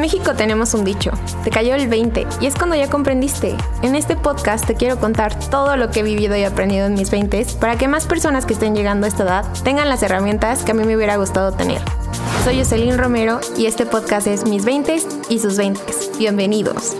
En 0.00 0.04
México 0.06 0.32
tenemos 0.34 0.72
un 0.72 0.82
dicho, 0.82 1.10
te 1.44 1.50
cayó 1.50 1.74
el 1.74 1.86
20 1.86 2.26
y 2.40 2.46
es 2.46 2.54
cuando 2.54 2.74
ya 2.74 2.88
comprendiste. 2.88 3.54
En 3.82 3.94
este 3.94 4.16
podcast 4.16 4.66
te 4.66 4.74
quiero 4.74 4.98
contar 4.98 5.38
todo 5.50 5.76
lo 5.76 5.90
que 5.90 6.00
he 6.00 6.02
vivido 6.02 6.34
y 6.38 6.44
aprendido 6.44 6.86
en 6.86 6.94
mis 6.94 7.10
20 7.10 7.44
para 7.60 7.76
que 7.76 7.86
más 7.86 8.06
personas 8.06 8.46
que 8.46 8.54
estén 8.54 8.74
llegando 8.74 9.04
a 9.04 9.08
esta 9.10 9.24
edad 9.24 9.44
tengan 9.62 9.90
las 9.90 10.02
herramientas 10.02 10.64
que 10.64 10.70
a 10.70 10.74
mí 10.74 10.84
me 10.84 10.96
hubiera 10.96 11.16
gustado 11.16 11.52
tener. 11.52 11.82
Soy 12.44 12.56
Jocelyn 12.56 12.96
Romero 12.96 13.40
y 13.58 13.66
este 13.66 13.84
podcast 13.84 14.26
es 14.26 14.46
Mis 14.46 14.64
20 14.64 15.02
y 15.28 15.38
sus 15.38 15.58
20. 15.58 15.82
Bienvenidos. 16.18 16.96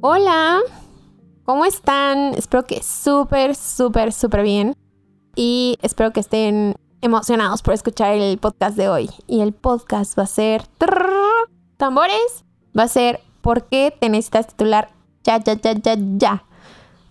Hola, 0.00 0.62
¿cómo 1.44 1.64
están? 1.64 2.34
Espero 2.34 2.66
que 2.66 2.82
súper, 2.82 3.54
súper, 3.54 4.12
súper 4.12 4.42
bien. 4.42 4.74
Y 5.36 5.78
espero 5.82 6.12
que 6.12 6.20
estén 6.20 6.76
emocionados 7.00 7.62
por 7.62 7.74
escuchar 7.74 8.14
el 8.14 8.38
podcast 8.38 8.76
de 8.76 8.88
hoy. 8.88 9.10
Y 9.26 9.40
el 9.40 9.52
podcast 9.52 10.18
va 10.18 10.24
a 10.24 10.26
ser... 10.26 10.66
tambores. 11.76 12.44
Va 12.76 12.84
a 12.84 12.88
ser 12.88 13.20
¿Por 13.44 13.64
qué 13.64 13.94
te 14.00 14.08
necesitas 14.08 14.46
titular 14.46 14.88
ya, 15.22 15.36
ya, 15.36 15.52
ya, 15.52 15.74
ya, 15.74 15.96
ya? 16.16 16.44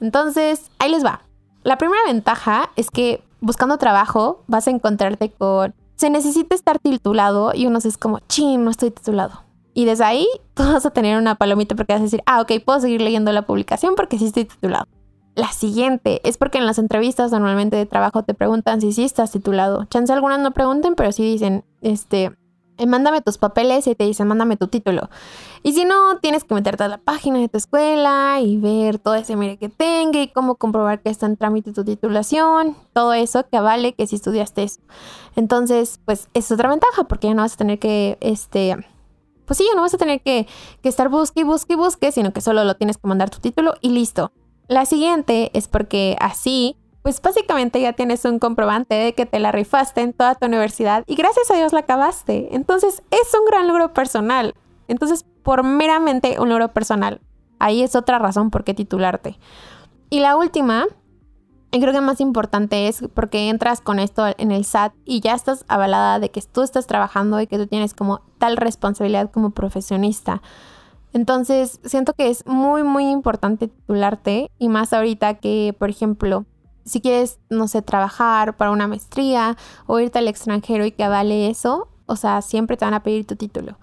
Entonces, 0.00 0.70
ahí 0.78 0.90
les 0.90 1.04
va. 1.04 1.20
La 1.62 1.76
primera 1.76 2.02
ventaja 2.06 2.70
es 2.74 2.90
que 2.90 3.22
buscando 3.42 3.76
trabajo 3.76 4.42
vas 4.46 4.66
a 4.66 4.70
encontrarte 4.70 5.30
con... 5.30 5.74
Se 5.96 6.08
necesita 6.08 6.54
estar 6.54 6.78
titulado 6.78 7.52
y 7.54 7.66
uno 7.66 7.78
es 7.78 7.98
como, 7.98 8.18
ching, 8.20 8.64
no 8.64 8.70
estoy 8.70 8.90
titulado. 8.90 9.44
Y 9.74 9.84
desde 9.84 10.04
ahí 10.04 10.26
tú 10.54 10.62
vas 10.64 10.86
a 10.86 10.90
tener 10.90 11.18
una 11.18 11.34
palomita 11.34 11.74
porque 11.74 11.92
vas 11.92 12.00
a 12.00 12.04
decir, 12.04 12.22
ah, 12.26 12.40
ok, 12.40 12.52
puedo 12.64 12.80
seguir 12.80 13.00
leyendo 13.00 13.32
la 13.32 13.42
publicación 13.42 13.94
porque 13.94 14.18
sí 14.18 14.26
estoy 14.26 14.44
titulado. 14.44 14.86
La 15.34 15.50
siguiente 15.52 16.20
es 16.24 16.36
porque 16.36 16.58
en 16.58 16.66
las 16.66 16.78
entrevistas 16.78 17.30
normalmente 17.30 17.76
de 17.76 17.86
trabajo 17.86 18.22
te 18.22 18.34
preguntan 18.34 18.82
si 18.82 18.92
sí 18.92 19.04
estás 19.04 19.30
titulado. 19.30 19.84
Chance 19.86 20.12
algunas 20.12 20.40
no 20.40 20.50
pregunten, 20.50 20.94
pero 20.94 21.10
sí 21.10 21.22
dicen, 21.22 21.64
este, 21.80 22.36
eh, 22.76 22.86
mándame 22.86 23.22
tus 23.22 23.38
papeles 23.38 23.86
y 23.86 23.94
te 23.94 24.04
dicen, 24.04 24.26
mándame 24.28 24.56
tu 24.56 24.66
título. 24.66 25.08
Y 25.62 25.72
si 25.72 25.84
no, 25.84 26.18
tienes 26.20 26.44
que 26.44 26.54
meterte 26.54 26.84
a 26.84 26.88
la 26.88 26.98
página 26.98 27.38
de 27.38 27.48
tu 27.48 27.56
escuela 27.56 28.40
y 28.42 28.56
ver 28.56 28.98
todo 28.98 29.14
ese 29.14 29.36
mire 29.36 29.56
que 29.56 29.68
tenga 29.68 30.20
y 30.20 30.28
cómo 30.28 30.56
comprobar 30.56 31.00
que 31.00 31.08
está 31.08 31.26
en 31.26 31.36
trámite 31.36 31.72
tu 31.72 31.84
titulación, 31.84 32.76
todo 32.92 33.12
eso 33.12 33.46
que 33.48 33.60
vale 33.60 33.94
que 33.94 34.06
si 34.06 34.16
estudiaste 34.16 34.64
eso. 34.64 34.80
Entonces, 35.36 36.00
pues 36.04 36.28
es 36.34 36.50
otra 36.50 36.68
ventaja 36.68 37.04
porque 37.04 37.28
ya 37.28 37.34
no 37.34 37.42
vas 37.42 37.54
a 37.54 37.56
tener 37.56 37.78
que, 37.78 38.18
este, 38.20 38.76
pues 39.46 39.58
sí, 39.58 39.68
no 39.74 39.82
vas 39.82 39.94
a 39.94 39.98
tener 39.98 40.20
que, 40.20 40.46
estar 40.82 41.08
busque 41.08 41.44
busque 41.44 41.76
busque, 41.76 42.12
sino 42.12 42.32
que 42.32 42.40
solo 42.40 42.64
lo 42.64 42.76
tienes 42.76 42.96
que 42.96 43.08
mandar 43.08 43.30
tu 43.30 43.38
título 43.38 43.74
y 43.80 43.90
listo. 43.90 44.32
La 44.68 44.86
siguiente 44.86 45.50
es 45.54 45.68
porque 45.68 46.16
así, 46.20 46.76
pues 47.02 47.20
básicamente 47.20 47.80
ya 47.80 47.92
tienes 47.92 48.24
un 48.24 48.38
comprobante 48.38 48.94
de 48.94 49.14
que 49.14 49.26
te 49.26 49.40
la 49.40 49.52
rifaste 49.52 50.00
en 50.00 50.12
toda 50.12 50.34
tu 50.34 50.46
universidad 50.46 51.04
y 51.06 51.16
gracias 51.16 51.50
a 51.50 51.56
Dios 51.56 51.72
la 51.72 51.80
acabaste. 51.80 52.48
Entonces 52.52 53.02
es 53.10 53.34
un 53.38 53.44
gran 53.46 53.66
logro 53.66 53.92
personal. 53.92 54.54
Entonces, 54.88 55.24
por 55.42 55.64
meramente 55.64 56.38
un 56.38 56.48
logro 56.48 56.72
personal. 56.72 57.20
Ahí 57.58 57.82
es 57.82 57.96
otra 57.96 58.18
razón 58.18 58.50
por 58.50 58.64
qué 58.64 58.74
titularte. 58.74 59.38
Y 60.10 60.20
la 60.20 60.36
última 60.36 60.86
y 61.74 61.80
creo 61.80 61.94
que 61.94 62.02
más 62.02 62.20
importante 62.20 62.86
es 62.86 63.02
porque 63.14 63.48
entras 63.48 63.80
con 63.80 63.98
esto 63.98 64.26
en 64.36 64.52
el 64.52 64.66
SAT 64.66 64.92
y 65.06 65.20
ya 65.20 65.34
estás 65.34 65.64
avalada 65.68 66.20
de 66.20 66.30
que 66.30 66.42
tú 66.42 66.60
estás 66.60 66.86
trabajando 66.86 67.40
y 67.40 67.46
que 67.46 67.56
tú 67.56 67.66
tienes 67.66 67.94
como 67.94 68.20
tal 68.36 68.58
responsabilidad 68.58 69.30
como 69.30 69.50
profesionista. 69.50 70.42
Entonces, 71.14 71.80
siento 71.82 72.12
que 72.12 72.28
es 72.28 72.46
muy, 72.46 72.82
muy 72.82 73.08
importante 73.08 73.68
titularte 73.68 74.50
y 74.58 74.68
más 74.68 74.92
ahorita 74.92 75.34
que, 75.34 75.74
por 75.78 75.88
ejemplo, 75.88 76.44
si 76.84 77.00
quieres, 77.00 77.38
no 77.48 77.68
sé, 77.68 77.80
trabajar 77.80 78.54
para 78.58 78.70
una 78.70 78.86
maestría 78.86 79.56
o 79.86 79.98
irte 79.98 80.18
al 80.18 80.28
extranjero 80.28 80.84
y 80.84 80.92
que 80.92 81.04
avale 81.04 81.48
eso, 81.48 81.88
o 82.04 82.16
sea, 82.16 82.42
siempre 82.42 82.76
te 82.76 82.84
van 82.84 82.94
a 82.94 83.02
pedir 83.02 83.26
tu 83.26 83.36
título. 83.36 83.78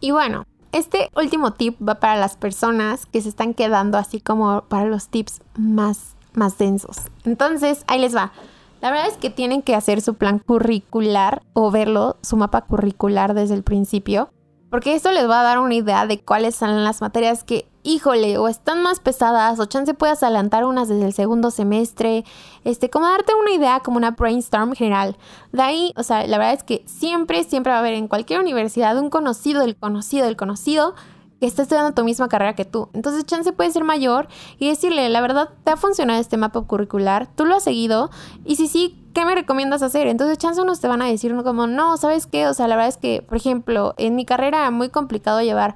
Y 0.00 0.10
bueno, 0.10 0.46
este 0.72 1.10
último 1.14 1.52
tip 1.52 1.76
va 1.80 2.00
para 2.00 2.16
las 2.16 2.36
personas 2.36 3.06
que 3.06 3.20
se 3.20 3.28
están 3.28 3.54
quedando 3.54 3.98
así 3.98 4.20
como 4.20 4.62
para 4.62 4.86
los 4.86 5.08
tips 5.08 5.42
más 5.56 6.16
más 6.34 6.58
densos. 6.58 6.96
Entonces, 7.24 7.84
ahí 7.86 7.98
les 7.98 8.14
va. 8.14 8.32
La 8.80 8.90
verdad 8.90 9.06
es 9.08 9.16
que 9.16 9.30
tienen 9.30 9.62
que 9.62 9.76
hacer 9.76 10.00
su 10.00 10.14
plan 10.14 10.40
curricular 10.40 11.42
o 11.52 11.70
verlo, 11.70 12.16
su 12.22 12.36
mapa 12.36 12.62
curricular 12.62 13.32
desde 13.32 13.54
el 13.54 13.62
principio, 13.62 14.30
porque 14.72 14.94
esto 14.94 15.12
les 15.12 15.28
va 15.28 15.40
a 15.40 15.44
dar 15.44 15.58
una 15.58 15.74
idea 15.74 16.06
de 16.06 16.18
cuáles 16.18 16.56
son 16.56 16.82
las 16.82 17.02
materias 17.02 17.44
que, 17.44 17.68
híjole, 17.82 18.38
o 18.38 18.48
están 18.48 18.82
más 18.82 19.00
pesadas, 19.00 19.60
o 19.60 19.66
chance 19.66 19.92
puedas 19.92 20.22
adelantar 20.22 20.64
unas 20.64 20.88
desde 20.88 21.04
el 21.04 21.12
segundo 21.12 21.50
semestre, 21.50 22.24
este, 22.64 22.88
como 22.88 23.06
darte 23.06 23.34
una 23.34 23.52
idea, 23.52 23.80
como 23.80 23.98
una 23.98 24.12
brainstorm 24.12 24.72
general. 24.72 25.18
De 25.52 25.62
ahí, 25.62 25.92
o 25.96 26.02
sea, 26.02 26.26
la 26.26 26.38
verdad 26.38 26.54
es 26.54 26.64
que 26.64 26.82
siempre, 26.86 27.44
siempre 27.44 27.70
va 27.70 27.76
a 27.76 27.80
haber 27.80 27.92
en 27.92 28.08
cualquier 28.08 28.40
universidad 28.40 28.98
un 28.98 29.10
conocido 29.10 29.60
del 29.60 29.76
conocido 29.76 30.24
del 30.24 30.36
conocido 30.36 30.94
que 31.42 31.48
está 31.48 31.62
estudiando 31.62 31.92
tu 31.92 32.04
misma 32.04 32.28
carrera 32.28 32.54
que 32.54 32.64
tú. 32.64 32.88
Entonces, 32.92 33.26
chance 33.26 33.52
puede 33.52 33.68
ser 33.72 33.82
mayor 33.82 34.28
y 34.60 34.68
decirle, 34.68 35.08
la 35.08 35.20
verdad, 35.20 35.48
¿te 35.64 35.72
ha 35.72 35.76
funcionado 35.76 36.20
este 36.20 36.36
mapa 36.36 36.60
curricular? 36.60 37.26
¿Tú 37.34 37.46
lo 37.46 37.56
has 37.56 37.64
seguido? 37.64 38.10
Y 38.44 38.54
si 38.54 38.68
sí, 38.68 39.04
¿qué 39.12 39.24
me 39.24 39.34
recomiendas 39.34 39.82
hacer? 39.82 40.06
Entonces, 40.06 40.38
chance 40.38 40.60
unos 40.60 40.78
te 40.78 40.86
van 40.86 41.02
a 41.02 41.06
decir 41.06 41.34
como, 41.42 41.66
no, 41.66 41.96
¿sabes 41.96 42.28
qué? 42.28 42.46
O 42.46 42.54
sea, 42.54 42.68
la 42.68 42.76
verdad 42.76 42.90
es 42.90 42.96
que, 42.96 43.22
por 43.22 43.36
ejemplo, 43.38 43.94
en 43.96 44.14
mi 44.14 44.24
carrera 44.24 44.70
muy 44.70 44.88
complicado 44.88 45.40
llevar 45.40 45.74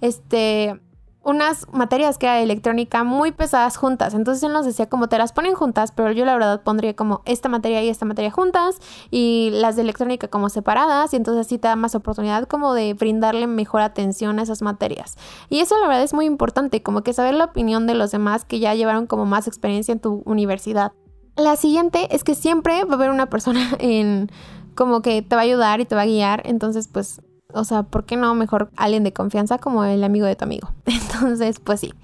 este 0.00 0.80
unas 1.28 1.66
materias 1.74 2.16
que 2.16 2.24
era 2.24 2.36
de 2.36 2.42
electrónica 2.42 3.04
muy 3.04 3.32
pesadas 3.32 3.76
juntas. 3.76 4.14
Entonces 4.14 4.42
él 4.42 4.54
nos 4.54 4.64
decía 4.64 4.88
como 4.88 5.08
te 5.08 5.18
las 5.18 5.32
ponen 5.32 5.52
juntas, 5.52 5.92
pero 5.92 6.10
yo 6.10 6.24
la 6.24 6.32
verdad 6.32 6.62
pondría 6.62 6.96
como 6.96 7.20
esta 7.26 7.50
materia 7.50 7.82
y 7.82 7.90
esta 7.90 8.06
materia 8.06 8.30
juntas 8.30 8.80
y 9.10 9.50
las 9.52 9.76
de 9.76 9.82
electrónica 9.82 10.28
como 10.28 10.48
separadas 10.48 11.12
y 11.12 11.16
entonces 11.16 11.46
así 11.46 11.58
te 11.58 11.68
da 11.68 11.76
más 11.76 11.94
oportunidad 11.94 12.44
como 12.44 12.72
de 12.72 12.94
brindarle 12.94 13.46
mejor 13.46 13.82
atención 13.82 14.38
a 14.38 14.42
esas 14.42 14.62
materias. 14.62 15.18
Y 15.50 15.60
eso 15.60 15.76
la 15.78 15.86
verdad 15.86 16.02
es 16.02 16.14
muy 16.14 16.24
importante, 16.24 16.82
como 16.82 17.02
que 17.02 17.12
saber 17.12 17.34
la 17.34 17.44
opinión 17.44 17.86
de 17.86 17.92
los 17.92 18.10
demás 18.10 18.46
que 18.46 18.58
ya 18.58 18.74
llevaron 18.74 19.06
como 19.06 19.26
más 19.26 19.46
experiencia 19.46 19.92
en 19.92 20.00
tu 20.00 20.22
universidad. 20.24 20.92
La 21.36 21.56
siguiente 21.56 22.08
es 22.10 22.24
que 22.24 22.34
siempre 22.34 22.84
va 22.84 22.92
a 22.92 22.94
haber 22.94 23.10
una 23.10 23.26
persona 23.26 23.68
en 23.80 24.30
como 24.74 25.02
que 25.02 25.20
te 25.20 25.36
va 25.36 25.42
a 25.42 25.44
ayudar 25.44 25.80
y 25.80 25.84
te 25.84 25.94
va 25.94 26.02
a 26.02 26.06
guiar, 26.06 26.40
entonces 26.46 26.88
pues 26.88 27.20
o 27.54 27.64
sea, 27.64 27.82
¿por 27.82 28.04
qué 28.04 28.16
no 28.16 28.34
mejor 28.34 28.70
alguien 28.76 29.04
de 29.04 29.12
confianza 29.12 29.58
como 29.58 29.84
el 29.84 30.04
amigo 30.04 30.26
de 30.26 30.36
tu 30.36 30.44
amigo? 30.44 30.70
Entonces, 30.84 31.60
pues 31.60 31.80
sí. 31.80 31.94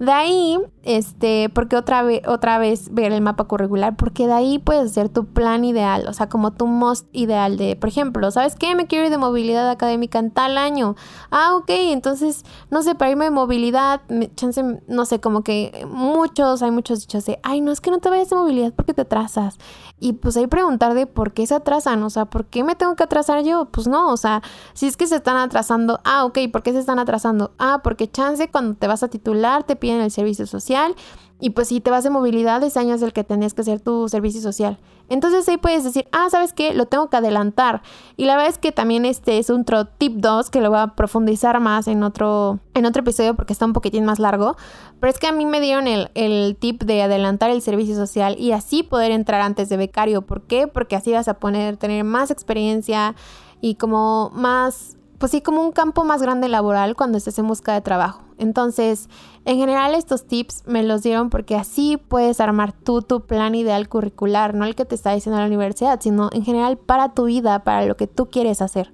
De 0.00 0.12
ahí, 0.12 0.58
este, 0.82 1.50
porque 1.50 1.76
otra 1.76 2.02
vez, 2.02 2.22
otra 2.26 2.56
vez 2.56 2.88
ver 2.94 3.12
el 3.12 3.20
mapa 3.20 3.44
curricular, 3.44 3.96
porque 3.96 4.26
de 4.26 4.32
ahí 4.32 4.58
puedes 4.58 4.92
hacer 4.92 5.10
tu 5.10 5.26
plan 5.26 5.62
ideal, 5.62 6.06
o 6.08 6.14
sea, 6.14 6.30
como 6.30 6.52
tu 6.52 6.66
most 6.66 7.06
ideal 7.12 7.58
de, 7.58 7.76
por 7.76 7.90
ejemplo, 7.90 8.30
¿sabes 8.30 8.56
qué? 8.56 8.74
Me 8.74 8.86
quiero 8.86 9.04
ir 9.04 9.10
de 9.10 9.18
movilidad 9.18 9.68
académica 9.68 10.18
en 10.18 10.30
tal 10.30 10.56
año. 10.56 10.96
Ah, 11.30 11.54
ok, 11.54 11.68
entonces, 11.68 12.46
no 12.70 12.82
sé, 12.82 12.94
para 12.94 13.10
irme 13.10 13.26
de 13.26 13.30
movilidad, 13.30 14.00
chance, 14.36 14.80
no 14.88 15.04
sé, 15.04 15.20
como 15.20 15.42
que 15.42 15.86
muchos, 15.86 16.62
hay 16.62 16.70
muchos 16.70 17.00
dichos 17.00 17.26
de, 17.26 17.38
ay, 17.42 17.60
no, 17.60 17.70
es 17.70 17.82
que 17.82 17.90
no 17.90 17.98
te 17.98 18.08
vayas 18.08 18.30
de 18.30 18.36
movilidad 18.36 18.72
porque 18.72 18.94
te 18.94 19.02
atrasas. 19.02 19.58
Y 20.02 20.14
pues 20.14 20.34
ahí 20.38 20.46
preguntar 20.46 20.94
de 20.94 21.06
por 21.06 21.34
qué 21.34 21.46
se 21.46 21.54
atrasan, 21.54 22.02
o 22.04 22.08
sea, 22.08 22.24
¿por 22.24 22.46
qué 22.46 22.64
me 22.64 22.74
tengo 22.74 22.96
que 22.96 23.02
atrasar 23.02 23.44
yo? 23.44 23.66
Pues 23.66 23.86
no, 23.86 24.10
o 24.10 24.16
sea, 24.16 24.40
si 24.72 24.86
es 24.86 24.96
que 24.96 25.06
se 25.06 25.16
están 25.16 25.36
atrasando, 25.36 26.00
ah, 26.04 26.24
ok, 26.24 26.38
¿por 26.50 26.62
qué 26.62 26.72
se 26.72 26.78
están 26.78 26.98
atrasando? 26.98 27.52
Ah, 27.58 27.82
porque 27.84 28.10
chance 28.10 28.50
cuando 28.50 28.76
te 28.76 28.86
vas 28.86 29.02
a 29.02 29.08
titular 29.08 29.64
te 29.64 29.76
piden 29.76 29.89
el 29.98 30.10
servicio 30.10 30.46
social 30.46 30.94
y 31.40 31.50
pues 31.50 31.68
si 31.68 31.80
te 31.80 31.90
vas 31.90 32.04
de 32.04 32.10
movilidad, 32.10 32.62
ese 32.62 32.78
año 32.78 32.94
es 32.94 33.02
el 33.02 33.12
que 33.12 33.24
tenías 33.24 33.54
que 33.54 33.62
hacer 33.62 33.80
tu 33.80 34.08
servicio 34.08 34.42
social. 34.42 34.78
Entonces 35.08 35.48
ahí 35.48 35.56
puedes 35.56 35.82
decir, 35.82 36.06
ah, 36.12 36.28
¿sabes 36.30 36.52
qué? 36.52 36.74
Lo 36.74 36.86
tengo 36.86 37.08
que 37.08 37.16
adelantar. 37.16 37.82
Y 38.16 38.26
la 38.26 38.36
verdad 38.36 38.50
es 38.50 38.58
que 38.58 38.72
también 38.72 39.06
este 39.06 39.38
es 39.38 39.48
un 39.48 39.64
tip 39.98 40.16
2 40.16 40.50
que 40.50 40.60
lo 40.60 40.70
voy 40.70 40.78
a 40.78 40.88
profundizar 40.88 41.58
más 41.58 41.88
en 41.88 42.02
otro, 42.02 42.60
en 42.74 42.84
otro 42.84 43.00
episodio 43.00 43.34
porque 43.34 43.54
está 43.54 43.64
un 43.64 43.72
poquitín 43.72 44.04
más 44.04 44.18
largo. 44.18 44.56
Pero 45.00 45.10
es 45.10 45.18
que 45.18 45.26
a 45.26 45.32
mí 45.32 45.46
me 45.46 45.60
dieron 45.60 45.88
el, 45.88 46.10
el 46.14 46.56
tip 46.60 46.82
de 46.82 47.02
adelantar 47.02 47.50
el 47.50 47.62
servicio 47.62 47.96
social 47.96 48.36
y 48.38 48.52
así 48.52 48.82
poder 48.82 49.10
entrar 49.10 49.40
antes 49.40 49.70
de 49.70 49.78
becario. 49.78 50.22
¿Por 50.22 50.42
qué? 50.42 50.68
Porque 50.68 50.94
así 50.94 51.10
vas 51.10 51.26
a 51.26 51.34
poner, 51.34 51.78
tener 51.78 52.04
más 52.04 52.30
experiencia 52.30 53.14
y 53.62 53.76
como 53.76 54.30
más 54.34 54.96
pues 55.18 55.32
sí, 55.32 55.42
como 55.42 55.62
un 55.62 55.70
campo 55.72 56.02
más 56.02 56.22
grande 56.22 56.48
laboral 56.48 56.96
cuando 56.96 57.18
estés 57.18 57.38
en 57.38 57.46
busca 57.46 57.74
de 57.74 57.82
trabajo. 57.82 58.22
Entonces, 58.40 59.08
en 59.44 59.58
general 59.58 59.94
estos 59.94 60.24
tips 60.24 60.64
me 60.66 60.82
los 60.82 61.02
dieron 61.02 61.30
porque 61.30 61.56
así 61.56 61.96
puedes 61.96 62.40
armar 62.40 62.72
tú 62.72 63.02
tu 63.02 63.20
plan 63.26 63.54
ideal 63.54 63.88
curricular, 63.88 64.54
no 64.54 64.64
el 64.64 64.74
que 64.74 64.84
te 64.84 64.94
está 64.94 65.14
diciendo 65.14 65.38
la 65.38 65.46
universidad, 65.46 66.00
sino 66.00 66.30
en 66.32 66.44
general 66.44 66.78
para 66.78 67.14
tu 67.14 67.26
vida, 67.26 67.62
para 67.64 67.84
lo 67.86 67.96
que 67.96 68.06
tú 68.06 68.30
quieres 68.30 68.62
hacer. 68.62 68.92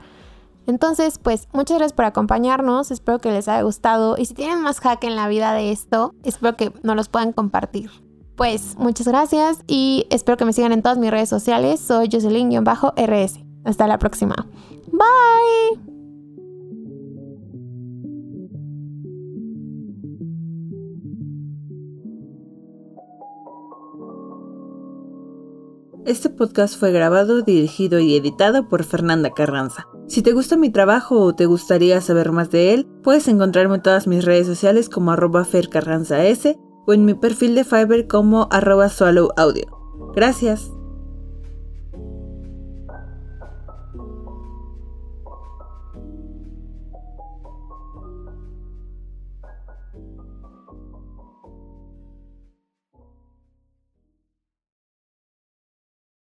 Entonces, 0.66 1.18
pues 1.18 1.48
muchas 1.52 1.78
gracias 1.78 1.94
por 1.94 2.04
acompañarnos, 2.06 2.90
espero 2.90 3.20
que 3.20 3.30
les 3.30 3.46
haya 3.46 3.62
gustado 3.62 4.16
y 4.18 4.26
si 4.26 4.34
tienen 4.34 4.60
más 4.60 4.80
hack 4.80 5.04
en 5.04 5.14
la 5.14 5.28
vida 5.28 5.52
de 5.52 5.70
esto, 5.70 6.12
espero 6.24 6.56
que 6.56 6.72
nos 6.82 6.96
los 6.96 7.08
puedan 7.08 7.32
compartir. 7.32 7.90
Pues 8.34 8.76
muchas 8.76 9.08
gracias 9.08 9.60
y 9.66 10.06
espero 10.10 10.36
que 10.36 10.44
me 10.44 10.52
sigan 10.52 10.72
en 10.72 10.82
todas 10.82 10.98
mis 10.98 11.10
redes 11.10 11.28
sociales, 11.28 11.80
soy 11.80 12.08
Jocelyn-RS. 12.10 13.40
Hasta 13.64 13.86
la 13.86 13.98
próxima. 13.98 14.46
Bye. 14.92 15.95
Este 26.06 26.30
podcast 26.30 26.78
fue 26.78 26.92
grabado, 26.92 27.42
dirigido 27.42 27.98
y 27.98 28.14
editado 28.14 28.68
por 28.68 28.84
Fernanda 28.84 29.30
Carranza. 29.30 29.88
Si 30.06 30.22
te 30.22 30.32
gusta 30.32 30.56
mi 30.56 30.70
trabajo 30.70 31.20
o 31.20 31.34
te 31.34 31.46
gustaría 31.46 32.00
saber 32.00 32.30
más 32.30 32.52
de 32.52 32.74
él, 32.74 32.86
puedes 33.02 33.26
encontrarme 33.26 33.74
en 33.74 33.82
todas 33.82 34.06
mis 34.06 34.24
redes 34.24 34.46
sociales 34.46 34.88
como 34.88 35.10
arroba 35.10 35.44
fercarranzas 35.44 36.46
o 36.86 36.92
en 36.92 37.06
mi 37.06 37.14
perfil 37.14 37.56
de 37.56 37.64
Fiverr 37.64 38.06
como 38.06 38.46
arroba. 38.52 38.88
Gracias. 40.14 40.75